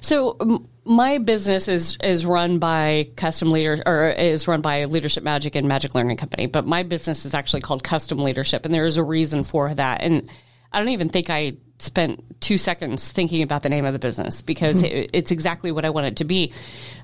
[0.00, 5.54] So my business is is run by Custom Leader or is run by Leadership Magic
[5.54, 8.96] and Magic Learning Company, but my business is actually called Custom Leadership, and there is
[8.96, 10.02] a reason for that.
[10.02, 10.28] And
[10.72, 14.42] I don't even think I spent two seconds thinking about the name of the business
[14.42, 16.52] because it, it's exactly what I want it to be.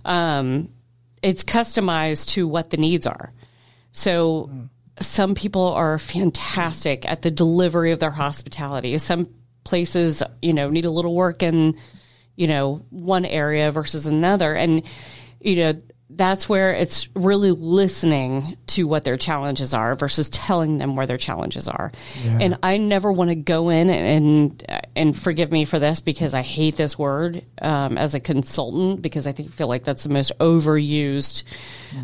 [0.05, 0.71] Um,
[1.23, 3.33] it's customized to what the needs are.
[3.93, 4.51] So
[5.01, 8.97] some people are fantastic at the delivery of their hospitality.
[8.99, 9.29] Some
[9.65, 11.77] places, you know, need a little work in,
[12.37, 14.55] you know, one area versus another.
[14.55, 14.83] And,
[15.41, 20.95] you know, that's where it's really listening to what their challenges are versus telling them
[20.95, 21.91] where their challenges are.
[22.41, 26.43] And I never want to go in and and forgive me for this because I
[26.43, 30.31] hate this word um, as a consultant because I think feel like that's the most
[30.39, 31.43] overused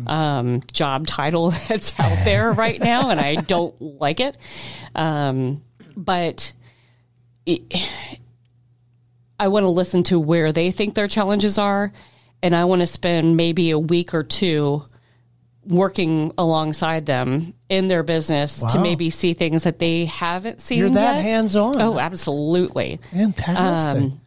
[0.05, 4.37] um, job title that's out there right now, and I don't like it.
[4.95, 5.61] Um,
[5.95, 6.51] but
[7.45, 7.61] it,
[9.39, 11.93] I want to listen to where they think their challenges are
[12.43, 14.85] and I want to spend maybe a week or two
[15.65, 20.89] working alongside them in their business to maybe see things that they haven't seen You're
[20.89, 21.23] that yet.
[21.23, 21.81] hands-on.
[21.81, 22.99] Oh, absolutely.
[23.11, 24.03] Fantastic.
[24.03, 24.21] Um,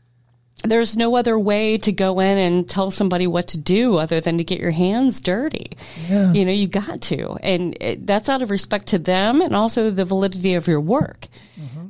[0.65, 4.39] There's no other way to go in and tell somebody what to do other than
[4.39, 5.73] to get your hands dirty.
[6.09, 6.33] Yeah.
[6.33, 7.35] You know, you got to.
[7.43, 11.29] And it, that's out of respect to them and also the validity of your work.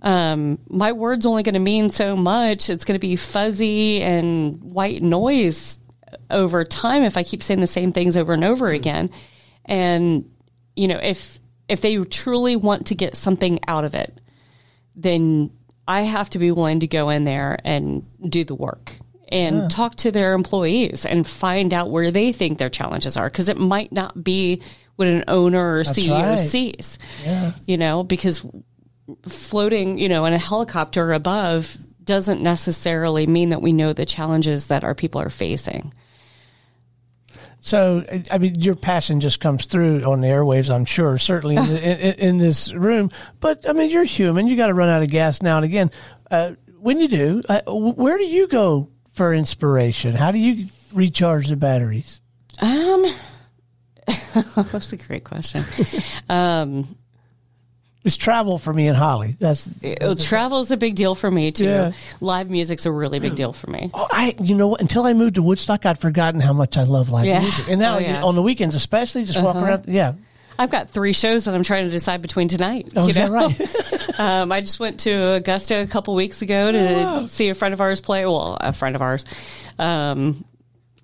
[0.02, 2.68] Um, my word's only going to mean so much.
[2.68, 5.80] It's going to be fuzzy and white noise
[6.30, 8.74] over time if I keep saying the same things over and over mm.
[8.74, 9.10] again.
[9.64, 10.30] And,
[10.74, 14.20] you know, if, if they truly want to get something out of it,
[14.94, 15.50] then
[15.88, 18.92] I have to be willing to go in there and do the work
[19.28, 23.48] and talk to their employees and find out where they think their challenges are because
[23.48, 24.62] it might not be
[24.96, 26.38] what an owner or CEO right.
[26.38, 26.98] sees.
[27.66, 28.44] You know, because
[29.22, 34.68] floating, you know, in a helicopter above doesn't necessarily mean that we know the challenges
[34.68, 35.92] that our people are facing.
[37.60, 41.66] So, I mean, your passion just comes through on the airwaves, I'm sure, certainly in,
[41.66, 43.10] the, in, in this room.
[43.40, 44.46] But, I mean, you're human.
[44.46, 45.90] You got to run out of gas now and again.
[46.30, 50.14] Uh, when you do, uh, where do you go for inspiration?
[50.14, 52.20] How do you recharge the batteries?
[52.60, 53.04] Um,
[54.70, 55.64] that's a great question.
[56.28, 56.96] Um,
[58.06, 59.36] It's travel for me and Holly.
[59.40, 59.68] That's
[60.24, 61.64] Travel is a big deal for me too.
[61.64, 61.92] Yeah.
[62.20, 63.90] Live music's a really big deal for me.
[63.92, 64.76] Oh, I you know?
[64.76, 67.40] Until I moved to Woodstock, I'd forgotten how much I love live Yeah.
[67.40, 67.68] music.
[67.68, 68.22] And now Oh, yeah.
[68.24, 69.84] on the weekends, especially, just walk around.
[69.88, 70.14] Yeah,
[70.58, 72.88] I've got three shows that I'm trying to decide between tonight.
[72.96, 73.48] oh, you is that know?
[73.48, 74.18] right?
[74.20, 77.80] um, I just went to Augusta a couple weeks ago to see a friend of
[77.80, 78.24] ours play.
[78.24, 79.24] Well, a friend of ours,
[79.78, 80.44] um,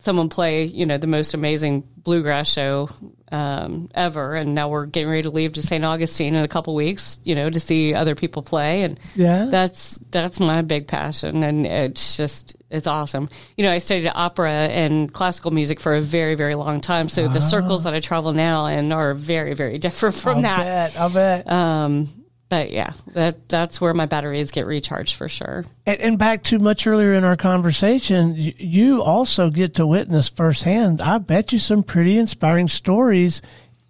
[0.03, 0.65] someone play.
[0.65, 2.91] You know, the most amazing bluegrass show
[3.31, 4.35] um, ever.
[4.35, 5.85] And now we're getting ready to leave to St.
[5.85, 7.21] Augustine in a couple weeks.
[7.25, 8.83] You know, to see other people play.
[8.83, 9.47] And Yeah.
[9.51, 13.29] that's that's my big passion, and it's just it's awesome.
[13.57, 17.29] You know, I studied opera and classical music for a very very long time, so
[17.29, 20.93] the circles that I travel now and are very very different from I'll that.
[20.93, 21.01] bet.
[21.01, 21.51] I'll bet.
[21.51, 22.09] Um,
[22.53, 25.65] but yeah, that that's where my batteries get recharged for sure.
[25.87, 30.29] And, and back to much earlier in our conversation, you, you also get to witness
[30.29, 31.01] firsthand.
[31.01, 33.41] I bet you some pretty inspiring stories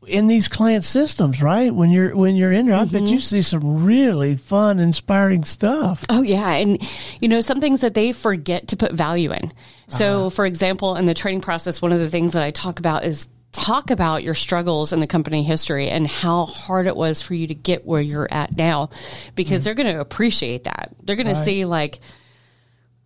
[0.07, 1.75] in these client systems, right?
[1.75, 3.19] When you're when you're in there, I bet you mm-hmm.
[3.19, 6.05] see some really fun, inspiring stuff.
[6.09, 6.81] Oh yeah, and
[7.21, 9.53] you know some things that they forget to put value in.
[9.89, 10.31] So, uh-huh.
[10.31, 13.29] for example, in the training process, one of the things that I talk about is
[13.53, 17.47] talk about your struggles in the company history and how hard it was for you
[17.47, 18.91] to get where you're at now,
[19.35, 19.65] because mm.
[19.65, 20.95] they're going to appreciate that.
[21.03, 22.01] They're going to see like.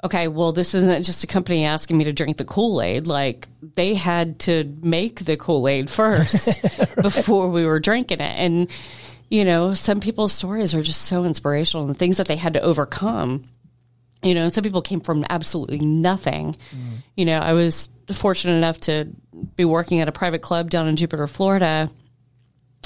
[0.04, 3.08] Okay, well, this isn't just a company asking me to drink the Kool Aid.
[3.08, 6.62] Like, they had to make the Kool Aid first
[7.02, 8.34] before we were drinking it.
[8.36, 8.68] And,
[9.30, 12.54] you know, some people's stories are just so inspirational and the things that they had
[12.54, 13.48] to overcome
[14.26, 16.56] you know, and some people came from absolutely nothing.
[17.16, 19.08] You know, I was fortunate enough to
[19.56, 21.90] be working at a private club down in Jupiter, Florida,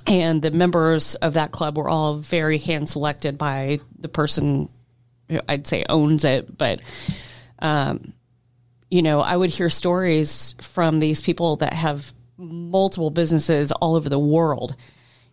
[0.07, 4.69] and the members of that club were all very hand selected by the person
[5.29, 6.81] who I'd say owns it, but
[7.61, 8.13] um,
[8.91, 14.09] you know, I would hear stories from these people that have multiple businesses all over
[14.09, 14.75] the world.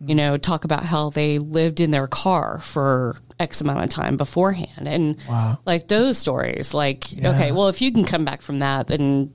[0.00, 4.16] You know, talk about how they lived in their car for X amount of time
[4.16, 4.86] beforehand.
[4.86, 5.58] And Wow.
[5.66, 9.32] like those stories, like, okay, well, if you can come back from that, then,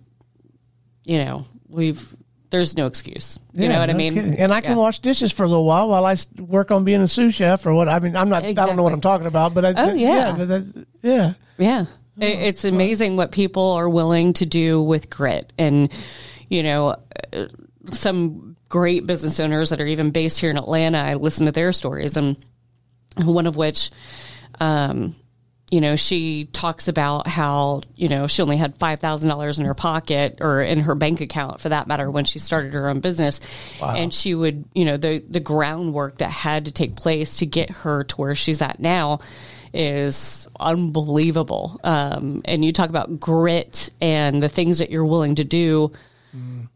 [1.03, 2.15] you know, we've,
[2.49, 3.39] there's no excuse.
[3.53, 4.13] You know Yeah, what I mean?
[4.13, 4.39] kidding.
[4.39, 4.77] And I can Yeah.
[4.77, 7.73] wash dishes for a little while while I work on being a sous chef or
[7.73, 7.89] what.
[7.89, 8.43] I mean, I'm not.
[8.45, 10.31] I don't know what I'm talking about, but I, Oh, yeah.
[10.37, 11.33] but that, yeah.
[11.57, 11.85] Yeah.
[12.17, 15.51] It- It's amazing what people are willing to do with grit.
[15.57, 15.89] And,
[16.47, 16.95] you know,
[17.33, 17.47] uh,
[17.91, 21.71] some great business owners that are even based here in Atlanta, I listen to their
[21.71, 22.37] stories, and
[23.17, 23.91] one of which,
[24.59, 25.15] um,
[25.69, 30.37] you know, she talks about how, you know, she only had $5,000 in her pocket
[30.39, 33.41] or in her bank account for that matter when she started her own business.
[33.95, 37.71] And she would, you know, the, the groundwork that had to take place to get
[37.71, 39.19] her to where she's at now
[39.73, 41.79] is unbelievable.
[41.83, 45.91] Um, and you talk about grit and the things that you're willing to do,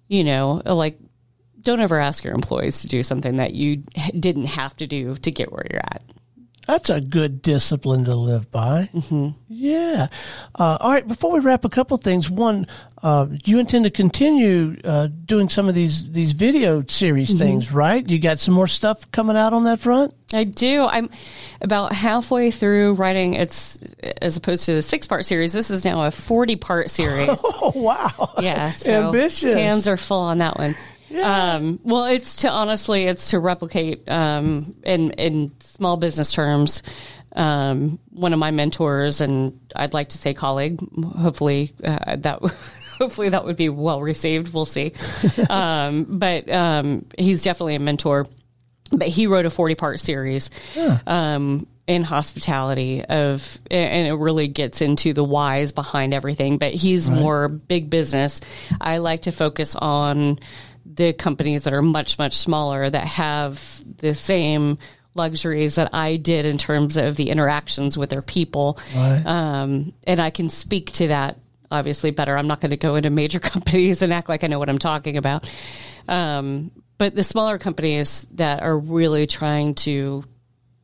[0.07, 0.97] you know, like
[1.61, 3.83] don't ever ask your employees to do something that you
[4.19, 6.01] didn't have to do to get where you're at.
[6.67, 8.89] That's a good discipline to live by.
[8.93, 9.29] Mm-hmm.
[9.47, 10.07] Yeah.
[10.53, 11.07] Uh, all right.
[11.07, 12.29] Before we wrap, a couple things.
[12.29, 12.67] One,
[13.03, 17.37] uh, you intend to continue uh, doing some of these these video series Mm-hmm.
[17.39, 18.07] things, right?
[18.09, 20.13] You got some more stuff coming out on that front.
[20.33, 20.85] I do.
[20.85, 21.09] I'm
[21.61, 23.35] about halfway through writing.
[23.35, 23.79] It's
[24.21, 25.53] as opposed to the six part series.
[25.53, 27.39] This is now a forty part series.
[27.43, 28.33] Oh wow!
[28.39, 29.55] yeah, so ambitious.
[29.55, 30.75] Hands are full on that one.
[31.23, 36.83] Um, well, it's to honestly, it's to replicate um, in in small business terms.
[37.35, 40.79] Um, one of my mentors, and I'd like to say colleague,
[41.17, 42.41] hopefully uh, that
[42.97, 44.53] hopefully that would be well received.
[44.53, 44.93] We'll see.
[45.49, 48.27] um, but um, he's definitely a mentor.
[48.91, 50.49] But he wrote a 40 part series.
[51.05, 57.09] Um, in hospitality of and it really gets into the whys behind everything but he's
[57.09, 57.17] right.
[57.17, 58.41] more big business
[58.81, 60.37] i like to focus on
[60.85, 64.77] the companies that are much much smaller that have the same
[65.15, 69.25] luxuries that i did in terms of the interactions with their people right.
[69.25, 71.39] um, and i can speak to that
[71.71, 74.59] obviously better i'm not going to go into major companies and act like i know
[74.59, 75.49] what i'm talking about
[76.07, 80.23] um, but the smaller companies that are really trying to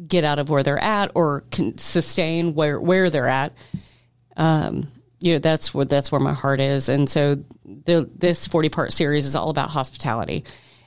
[0.05, 3.53] get out of where they're at or can sustain where where they're at.
[4.35, 8.69] Um, you know, that's where that's where my heart is, and so the this forty
[8.69, 10.43] part series is all about hospitality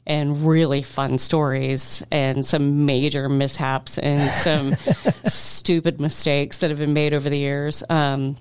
[0.09, 4.73] and really fun stories and some major mishaps and some
[5.25, 7.83] stupid mistakes that have been made over the years.
[7.89, 8.37] Um,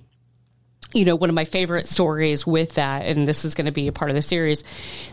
[0.95, 3.87] you know, one of my favorite stories with that, and this is going to be
[3.87, 4.63] a part of the series,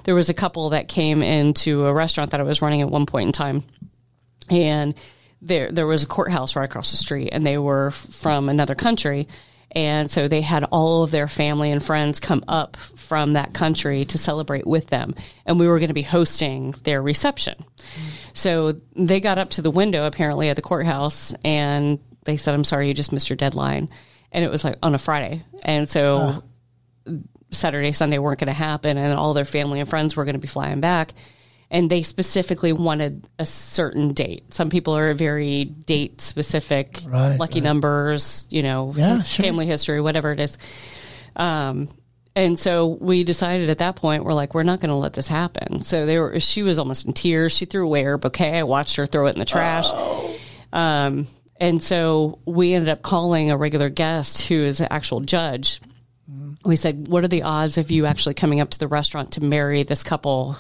[0.05, 3.05] there was a couple that came into a restaurant that I was running at one
[3.05, 3.65] point in time.
[4.49, 4.95] And
[5.41, 9.27] there there was a courthouse right across the street, and they were from another country.
[9.75, 14.05] And so they had all of their family and friends come up from that country
[14.05, 15.15] to celebrate with them.
[15.47, 17.65] And we were going to be hosting their reception.
[18.35, 22.65] So they got up to the window apparently at the courthouse and they said, I'm
[22.65, 23.89] sorry, you just missed your deadline.
[24.33, 25.45] And it was like on a Friday.
[25.63, 26.43] And so
[27.07, 27.13] uh.
[27.51, 28.97] Saturday, Sunday weren't going to happen.
[28.97, 31.13] And all their family and friends were going to be flying back
[31.73, 34.53] and they specifically wanted a certain date.
[34.53, 37.65] Some people are very date specific, right, lucky right.
[37.65, 39.43] numbers, you know, yeah, sure.
[39.43, 40.59] family history, whatever it is.
[41.35, 41.89] Um,
[42.37, 45.29] and so we decided at that point, we're like, we're not going to let this
[45.29, 45.83] happen.
[45.83, 47.57] So they were, she was almost in tears.
[47.57, 48.59] She threw away her bouquet.
[48.59, 49.87] I watched her throw it in the trash.
[49.89, 50.37] Oh.
[50.75, 51.27] Um,
[51.63, 55.81] and so we ended up calling a regular guest who is an actual judge.
[56.65, 59.45] We said, what are the odds of you actually coming up to the restaurant to
[59.45, 60.57] marry this couple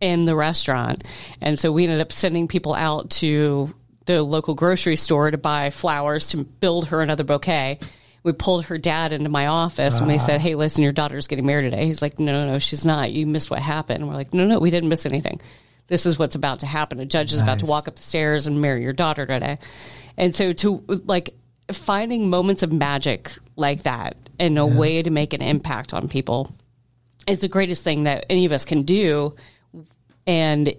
[0.00, 1.04] in the restaurant.
[1.42, 3.74] And so we ended up sending people out to
[4.06, 7.78] the local grocery store to buy flowers to build her another bouquet.
[8.22, 11.44] We pulled her dad into my office and we said, Hey, listen, your daughter's getting
[11.44, 11.84] married today.
[11.84, 13.12] He's like, No, no, no, she's not.
[13.12, 14.00] You missed what happened.
[14.00, 15.42] And we're like, No, no, we didn't miss anything.
[15.88, 16.98] This is what's about to happen.
[16.98, 17.42] A judge is nice.
[17.44, 19.58] about to walk up the stairs and marry your daughter today.
[20.16, 21.34] And so to like
[21.70, 24.74] finding moments of magic like that and a yeah.
[24.74, 26.52] way to make an impact on people
[27.28, 29.34] is the greatest thing that any of us can do
[30.26, 30.72] and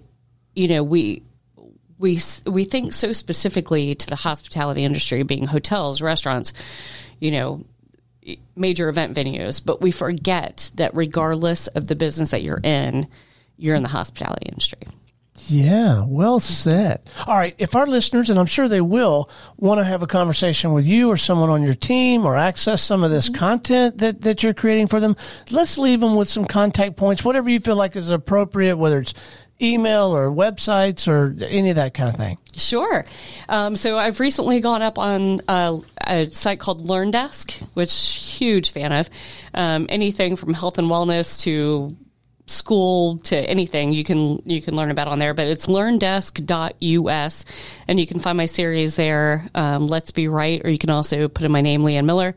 [0.54, 1.22] you know we
[1.98, 6.52] we we think so specifically to the hospitality industry being hotels, restaurants,
[7.20, 7.64] you know,
[8.56, 13.08] major event venues, but we forget that regardless of the business that you're in,
[13.56, 14.80] you're in the hospitality industry.
[15.48, 17.00] Yeah, well said.
[17.26, 20.72] All right, if our listeners, and I'm sure they will, want to have a conversation
[20.72, 23.38] with you or someone on your team or access some of this mm-hmm.
[23.38, 25.16] content that, that you're creating for them,
[25.50, 29.14] let's leave them with some contact points, whatever you feel like is appropriate, whether it's
[29.60, 32.38] email or websites or any of that kind of thing.
[32.56, 33.04] Sure.
[33.48, 38.92] Um, so I've recently gone up on a, a, site called LearnDesk, which huge fan
[38.92, 39.10] of.
[39.54, 41.96] Um, anything from health and wellness to
[42.50, 47.44] school to anything you can you can learn about on there but it's learndesk.us
[47.86, 51.28] and you can find my series there um, let's be right or you can also
[51.28, 52.34] put in my name leanne miller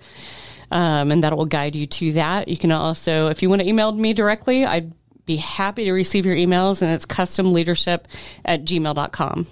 [0.72, 2.48] um, and that will guide you to that.
[2.48, 4.94] You can also if you want to email me directly i'd
[5.26, 8.06] be happy to receive your emails and it's customleadership
[8.44, 9.48] at gmail.com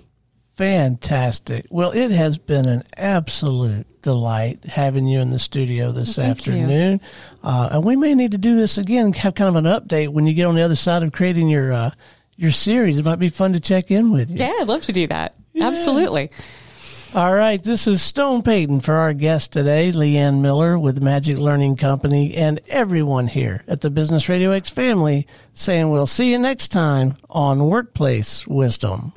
[0.59, 1.67] Fantastic.
[1.69, 6.99] Well, it has been an absolute delight having you in the studio this well, afternoon.
[7.41, 10.27] Uh, and we may need to do this again, have kind of an update when
[10.27, 11.91] you get on the other side of creating your uh,
[12.35, 12.97] your series.
[12.97, 14.35] It might be fun to check in with you.
[14.35, 15.33] Yeah, I'd love to do that.
[15.53, 15.67] Yeah.
[15.67, 16.29] Absolutely.
[17.15, 21.77] All right, this is Stone Payton for our guest today, Leanne Miller with Magic Learning
[21.77, 26.67] Company, and everyone here at the Business Radio X family saying we'll see you next
[26.67, 29.13] time on Workplace Wisdom.